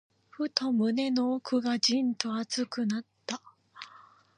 [0.31, 3.39] ふと、胸の奥がじんと熱くなった。